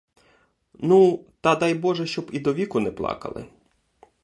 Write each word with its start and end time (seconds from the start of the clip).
Ну, 0.81 1.25
та 1.41 1.55
дай 1.55 1.73
боже, 1.73 2.05
щоб 2.05 2.29
і 2.33 2.39
довіку 2.39 2.79
не 2.79 2.91
плакали. 2.91 3.45